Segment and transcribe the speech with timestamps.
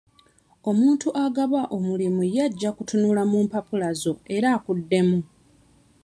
[0.69, 5.19] Omuntu agaba omulimu ye ajja kutunula mu mpapula zo era akuddemu.